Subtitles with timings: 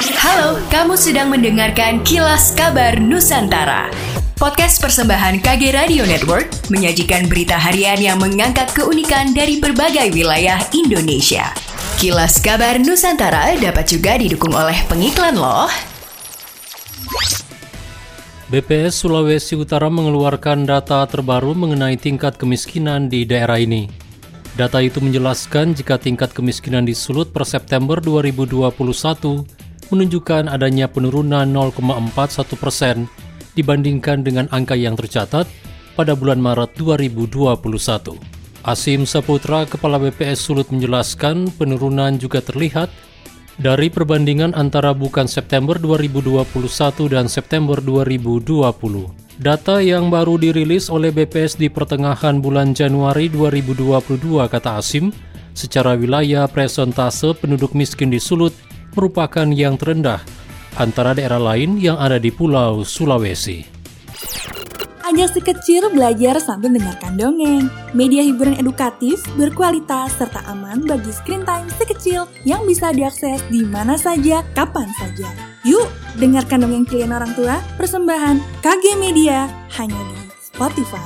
[0.00, 3.92] Halo, kamu sedang mendengarkan Kilas Kabar Nusantara.
[4.32, 11.52] Podcast persembahan KG Radio Network menyajikan berita harian yang mengangkat keunikan dari berbagai wilayah Indonesia.
[12.00, 15.68] Kilas Kabar Nusantara dapat juga didukung oleh pengiklan loh.
[18.48, 23.84] BPS Sulawesi Utara mengeluarkan data terbaru mengenai tingkat kemiskinan di daerah ini.
[24.56, 29.59] Data itu menjelaskan jika tingkat kemiskinan di Sulut per September 2021
[29.90, 32.96] menunjukkan adanya penurunan 0,41 persen
[33.58, 35.46] dibandingkan dengan angka yang tercatat
[35.98, 38.16] pada bulan Maret 2021.
[38.60, 42.92] Asim Saputra, Kepala BPS Sulut menjelaskan penurunan juga terlihat
[43.60, 46.48] dari perbandingan antara bukan September 2021
[47.12, 48.64] dan September 2020.
[49.40, 53.96] Data yang baru dirilis oleh BPS di pertengahan bulan Januari 2022
[54.52, 55.08] kata Asim,
[55.56, 58.52] secara wilayah presentase penduduk miskin di Sulut
[58.94, 60.22] merupakan yang terendah
[60.78, 63.80] antara daerah lain yang ada di Pulau Sulawesi.
[65.10, 67.66] Ajak si kecil belajar sambil mendengarkan dongeng.
[67.98, 73.66] Media hiburan edukatif, berkualitas, serta aman bagi screen time si kecil yang bisa diakses di
[73.66, 75.26] mana saja, kapan saja.
[75.66, 75.90] Yuk,
[76.22, 81.02] dengarkan dongeng pilihan orang tua, persembahan KG Media, hanya di Spotify.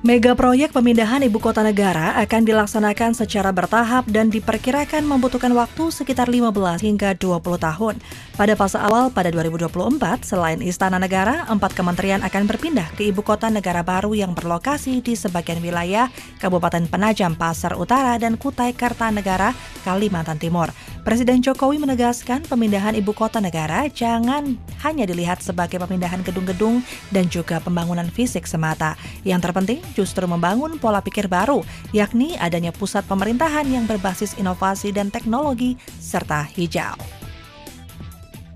[0.00, 6.24] Mega proyek pemindahan ibu kota negara akan dilaksanakan secara bertahap dan diperkirakan membutuhkan waktu sekitar
[6.24, 8.00] 15 hingga 20 tahun.
[8.32, 13.52] Pada fase awal pada 2024, selain Istana Negara, empat kementerian akan berpindah ke ibu kota
[13.52, 16.08] negara baru yang berlokasi di sebagian wilayah
[16.40, 19.52] Kabupaten Penajam Pasar Utara dan Kutai Kartanegara,
[19.84, 20.72] Kalimantan Timur.
[21.00, 27.56] Presiden Jokowi menegaskan pemindahan ibu kota negara jangan hanya dilihat sebagai pemindahan gedung-gedung dan juga
[27.56, 29.00] pembangunan fisik semata.
[29.24, 31.64] Yang terpenting justru membangun pola pikir baru,
[31.96, 37.19] yakni adanya pusat pemerintahan yang berbasis inovasi dan teknologi serta hijau.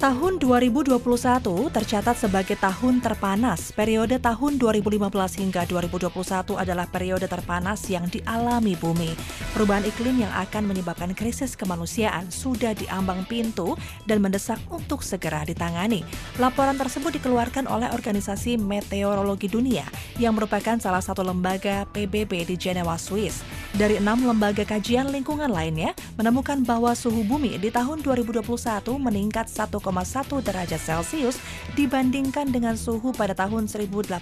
[0.04, 1.00] Tahun 2021
[1.72, 3.72] tercatat sebagai tahun terpanas.
[3.72, 5.00] Periode tahun 2015
[5.40, 9.16] hingga 2021 adalah periode terpanas yang dialami bumi.
[9.56, 16.04] Perubahan iklim yang akan menyebabkan krisis kemanusiaan sudah diambang pintu dan mendesak untuk segera ditangani.
[16.36, 19.88] Laporan tersebut dikeluarkan oleh Organisasi Meteorologi Dunia
[20.20, 23.40] yang merupakan salah satu lembaga PBB di Jenewa, Swiss.
[23.74, 28.46] Dari enam lembaga kajian lingkungan lainnya, menemukan bahwa suhu bumi di tahun 2021
[29.02, 31.42] meningkat 1, 1,1 derajat Celcius
[31.74, 34.14] dibandingkan dengan suhu pada tahun 1850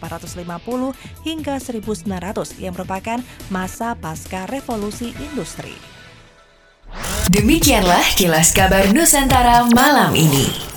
[1.28, 3.20] hingga 1900 yang merupakan
[3.52, 5.76] masa pasca revolusi industri.
[7.28, 10.71] Demikianlah kilas kabar Nusantara malam ini.